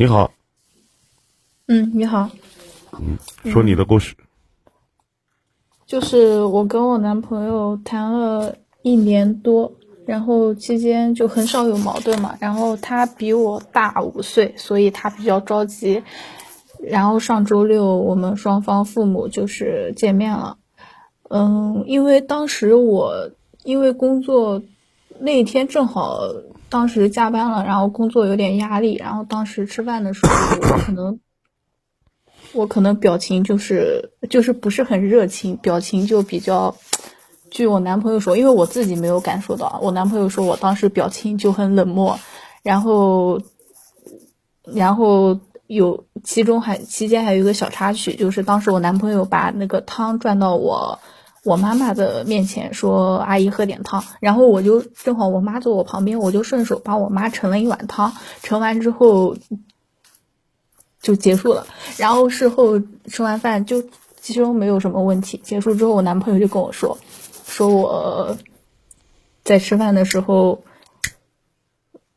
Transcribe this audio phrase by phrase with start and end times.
[0.00, 0.30] 你好，
[1.66, 2.30] 嗯，你好，
[3.00, 3.18] 嗯，
[3.50, 4.14] 说你的故事。
[5.86, 9.72] 就是我跟我男朋友谈了一年多，
[10.06, 12.36] 然后期间就很少有矛盾嘛。
[12.38, 16.00] 然后他比我大五岁，所以他比较着急。
[16.80, 20.58] 然后上周六我们双方父母就是见面了。
[21.28, 23.32] 嗯，因为当时我
[23.64, 24.62] 因为工作
[25.20, 26.20] 那天正好
[26.68, 31.20] 当时加班了，然后工作有点压力，然后当时吃饭的时候我可能。
[32.54, 36.74] 我可能表情就是就是不是很热情，表情就比较。
[37.50, 42.18] 据我男朋友说，因为我自己没有感受到，我男朋友说我当时表情就很冷漠，
[42.62, 43.42] 然后，
[44.64, 50.98] 然后有其中还期间还有一个小插曲，就是当时我男朋友把那个汤转到我
[51.44, 59.36] 我妈妈的面前，说阿姨喝点汤，然后我就正好我妈坐我旁边，我就顺手帮我妈盛了一碗汤，盛完之后。
[61.00, 61.64] 就结束了，
[61.96, 63.84] 然后事后吃完饭就
[64.20, 65.40] 其实没有什么问题。
[65.44, 66.98] 结束之后，我男朋友就跟我说，
[67.46, 68.36] 说我
[69.44, 70.64] 在吃饭的时候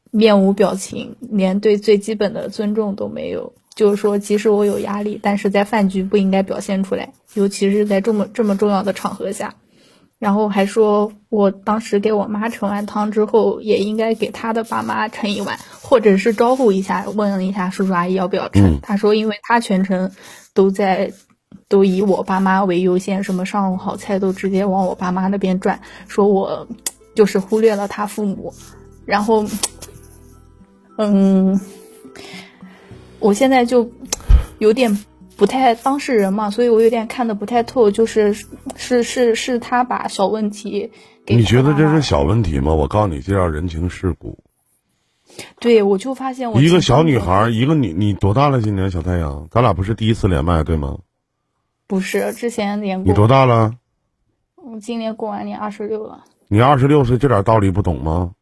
[0.10, 3.54] 面无表情，连对最基本的尊重都没有。
[3.82, 9.56] 就是说，即使我有压力，但是在饭局不应该表现出来，尤其是在这么这么重要的场合下。
[10.20, 18.80] 然后还说，我当时给我妈盛完汤之后，也应该给她的爸妈盛一碗，或者是招呼一下，问一下叔叔阿姨要不要盛。
[18.82, 20.12] 他说，因为他全程
[20.54, 21.12] 都在，
[21.68, 26.68] 都以我爸妈为优先，什么上午好菜都直接往我爸妈那边转，说我
[27.16, 28.54] 就是忽略了他父母。
[29.06, 29.44] 然后，
[31.00, 31.60] 嗯，
[33.22, 33.90] 我现在就
[34.60, 35.06] 有点。
[35.38, 38.36] 不太当事人嘛，所以我有点看的不太透，就是
[38.76, 40.92] 是是是他把小问题
[41.26, 42.76] 给你觉得这是小问题吗？
[42.76, 44.38] 我告诉你，这叫人情世故。
[45.60, 48.62] 对，我就发现我一个小女孩，一个你你多大了？
[48.62, 51.00] 今年小太阳，咱俩不是第一次连麦对吗？
[51.88, 53.12] 不是，之前连过。
[53.12, 53.74] 你多大了？
[54.58, 56.26] 我今年过完年二十六了。
[56.50, 58.34] 你二十六岁，这点道理不懂吗？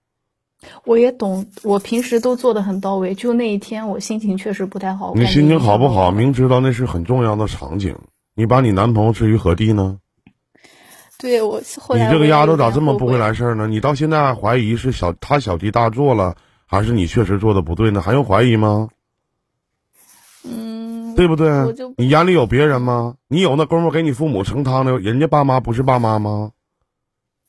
[0.83, 5.13] 我也懂，我平时都做的很到位，就那一天我心情确实不太好。
[5.15, 6.11] 你心情好不好？
[6.11, 7.95] 明知道那是很重要的场景，
[8.35, 9.99] 你把你男朋友置于何地呢？
[11.17, 13.67] 对我，你这个丫头咋这么不会来事儿呢？
[13.67, 18.01] 你到现在还怀疑是小他小题大做了，还是你确实做的不对呢？
[18.01, 18.89] 还用怀疑吗？
[20.45, 21.49] 嗯，对不对？
[21.97, 23.15] 你眼里有别人吗？
[23.27, 24.97] 你有那功夫给你父母盛汤的？
[24.99, 26.51] 人家爸妈不是爸妈吗？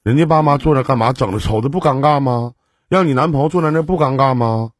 [0.03, 1.12] 人家爸妈坐着干嘛？
[1.12, 2.53] 整的丑的不尴尬吗？
[2.91, 4.73] 让你男朋友坐在那不尴尬吗？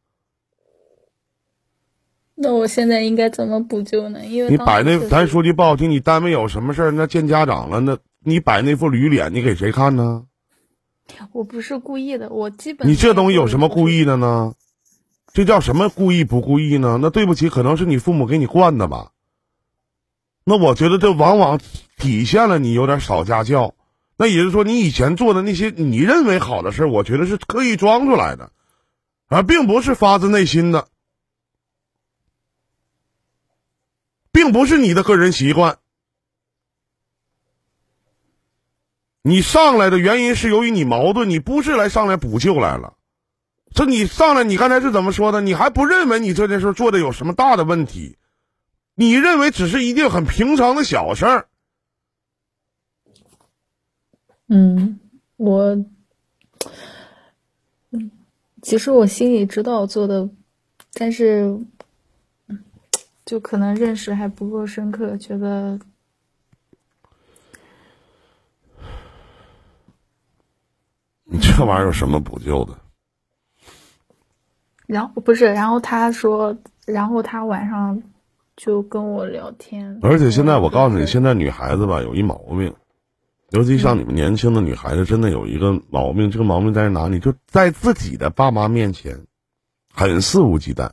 [2.35, 4.27] 那我现在应该怎么补救呢？
[4.27, 10.25] 因为你摆那，咱说句不好听，你单位有什么事儿，那见家长了，那你摆那副驴脸，你给谁看呢？
[11.31, 14.55] 我不是故意的，我基本你这东西有什么故意的呢？
[15.33, 16.99] 这叫什么故意不故意呢？
[17.01, 19.13] 那对不起，可能是你父母给你惯的吧。
[20.43, 21.61] 那我觉得这往往
[21.97, 23.75] 体现了你有点少家教。
[24.21, 28.53] 那也就是说，你以前做的那些你认为好的事儿，我觉得是刻意装出来的，
[29.29, 30.89] 而并不是发自内心的，
[34.31, 35.79] 并不是你的个人习惯。
[39.23, 42.99] 你上来的原因是由于你矛盾，你不是来上来补救来了。
[43.75, 45.41] 这你上来，你刚才是怎么说的？
[45.41, 48.19] 你还不认为你这件事做的有什么大的问题？
[48.95, 51.47] 你认为只是一件很平常的小事儿。
[54.53, 54.99] 嗯，
[55.37, 55.65] 我，
[57.93, 58.11] 嗯，
[58.63, 60.29] 其实我心里知道做的，
[60.93, 61.57] 但是，
[63.25, 65.79] 就可能认识还不够深刻，觉得，
[71.23, 72.77] 你这玩意儿有什么补救的？
[74.89, 78.03] 然后不是，然后他说，然后他晚上
[78.57, 82.75] 就跟我聊天，而且现在我告诉你，现在女孩子吧有一毛病。
[83.51, 87.19] 尤其像你们年轻的女孩子，真的有一个毛病，这个毛病在哪里？
[87.19, 89.27] 就在自己的爸妈面前，
[89.93, 90.93] 很肆无忌惮。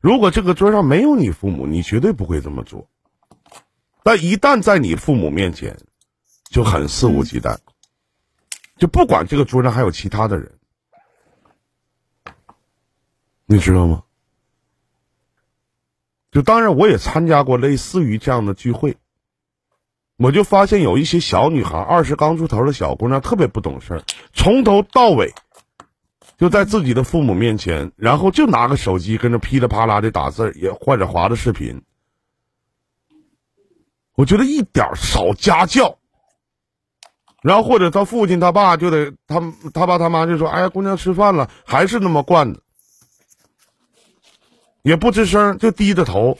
[0.00, 2.88] 如果这个桌上没有你父母，你绝对不会这么做。
[4.04, 5.76] 但一旦在你父母面前，
[6.44, 7.58] 就很肆无忌惮，
[8.76, 10.52] 就不管这个桌上还有其他的人，
[13.46, 14.04] 你知道吗？
[16.30, 18.96] 就当然，我也参加过类似于这样的聚会。
[20.16, 24.02] 我就发现有一些小女孩，二十刚出头的小姑娘，特别不懂事儿，
[24.32, 25.34] 从头到尾
[26.38, 31.82] 就在自己的父母面前，然后就拿个手机跟着噼里啪啦的打字，也或者划着视频。
[34.14, 35.98] 我觉得一点少家教。
[37.42, 42.60] 然后或者他父亲他爸就得他他爸他妈就说：“哎呀，姑娘吃饭了，还是那么惯的。”
[44.82, 46.38] 也不吱声，就低着头。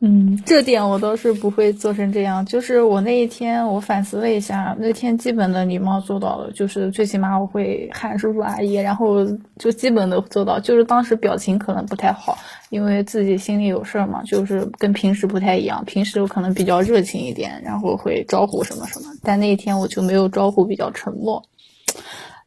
[0.00, 2.46] 嗯，这点我倒是不会做成这样。
[2.46, 9.24] 就是我那一天，我反思了一下，那天基本的礼貌做到了，就是最起码我会喊叔叔阿姨，然后
[9.58, 10.60] 就基本的做到。
[10.60, 12.38] 就是当时表情可能不太好，
[12.70, 15.84] 因为自己心里有事儿嘛，就是跟平时不太一样。
[15.84, 21.42] 平时我可能比较热情一点，然后会招呼什么什么，但那一天我就没有招呼，比较沉默。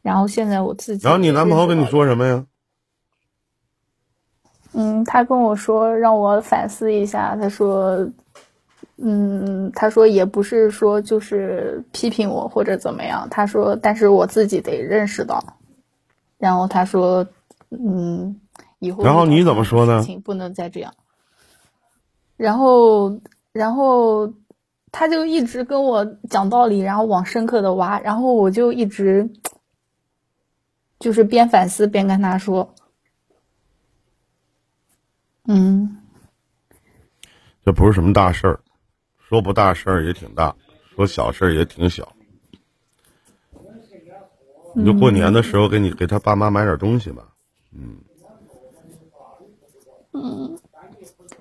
[0.00, 2.46] 然后现在我自己，然后你男朋友跟你说什么呀？
[4.74, 7.36] 嗯，他跟我说让我反思一下。
[7.36, 8.08] 他说，
[8.96, 13.28] 嗯，他说也不是说就是批评我或者怎么样。
[13.30, 15.42] 他说，但是我自己得认识到。
[16.38, 17.26] 然后他说，
[17.70, 18.34] 嗯，
[18.78, 20.02] 以后然后你怎么说呢？
[20.24, 20.92] 不能再这样。
[22.36, 23.20] 然后，
[23.52, 24.32] 然后
[24.90, 28.00] 他就一直跟我讲道理，然后往深刻的挖。
[28.00, 29.28] 然后我就一直
[30.98, 32.74] 就是边反思边跟他说。
[35.46, 35.98] 嗯，
[37.64, 38.60] 这不是什么大事儿，
[39.18, 40.54] 说不大事儿也挺大，
[40.94, 42.12] 说小事儿也挺小。
[44.74, 47.28] 你就过年的时候给你给他爸妈买点东西吧，
[47.72, 47.98] 嗯。
[50.12, 50.58] 嗯，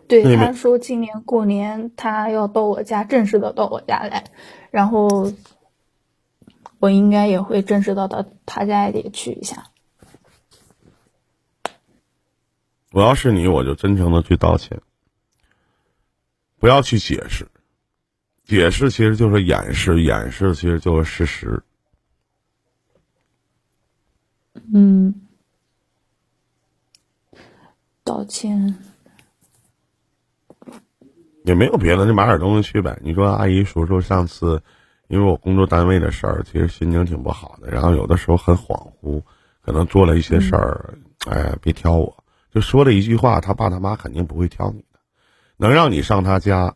[0.07, 4.23] 对，他说今年过年他要到我家正式的到我家来，
[4.69, 5.31] 然后
[6.79, 9.70] 我应该也会正式的到他家里去一下。
[12.91, 14.81] 我要是你，我就真诚的去道歉，
[16.59, 17.47] 不要去解释，
[18.43, 21.63] 解释其实就是掩饰，掩饰其实就是事实。
[24.73, 25.27] 嗯，
[28.03, 28.77] 道歉
[31.45, 32.99] 也没有别的，就买点东西去呗。
[33.01, 34.61] 你说阿姨叔叔，上次
[35.07, 39.23] 因为我工作单位的事儿，其实心情挺不好的，然后有的时候很恍惚，
[39.61, 40.97] 可能做了一些事儿，
[41.29, 42.20] 哎，别挑我。
[42.51, 44.99] 就说了一句话，他爸他妈肯定不会挑你的，
[45.57, 46.75] 能让你上他家，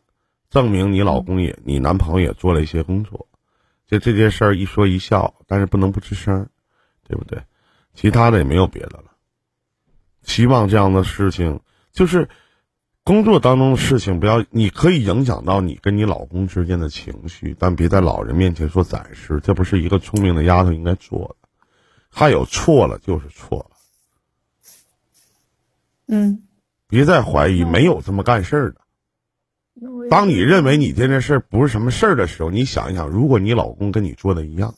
[0.50, 3.27] 证明你老公也你男朋友也做了一些工作，
[3.86, 6.48] 就这件事儿一说一笑，但是不能不吱声，
[7.07, 7.44] 对不对？
[7.94, 9.12] 其他的也没有别的了。
[10.24, 11.60] 希望这样的事情，
[11.92, 12.27] 就是
[13.04, 21.50] 工作当中的事情，不要你可以影响到你跟你老公之间的情绪，但别在老人面前说展示，这不是一个聪明的丫头应该做的。
[22.12, 23.75] 他有错了就是错了。
[26.07, 26.44] 嗯，
[26.88, 28.81] 别再怀疑，没有这么干事儿的。
[30.10, 34.75] 当你认为你这件事不是什么事儿的时候，你想一想，如果你老公跟你做的一样，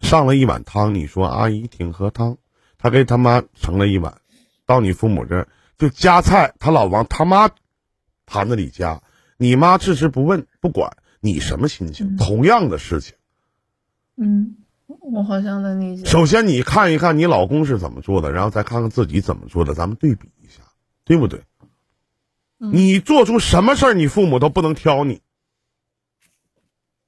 [0.00, 2.36] 上了一碗汤，你说阿姨挺喝汤，
[2.78, 4.20] 他给他妈盛了一碗，
[4.66, 5.48] 到你父母这儿
[5.78, 7.50] 就夹菜，他老往他妈
[8.26, 9.02] 盘子里夹，
[9.36, 12.16] 你妈置之不问不管，你什么心情？
[12.16, 13.14] 同样的事情，
[14.16, 14.56] 嗯。
[15.00, 16.04] 我好像能理解。
[16.04, 20.62] 首先，你看一看你老公是怎么做的，然后再看看自己怎么做的，咱们对比一下，
[21.04, 21.42] 对不对？
[22.58, 25.20] 你做出什么事儿，你父母都不能挑你，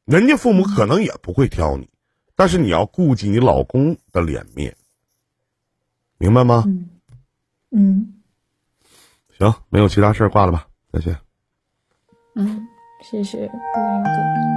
[0.04, 1.88] 人家父母可能也不会挑你，
[2.34, 4.76] 但是你要顾及你老公的脸面，
[6.18, 6.64] 明白吗？
[6.66, 6.90] 嗯。
[7.70, 8.14] 嗯。
[9.38, 11.16] 行，没有其他事儿，挂了吧，再见。
[12.34, 12.66] 嗯，
[13.02, 14.53] 谢谢顾云哥。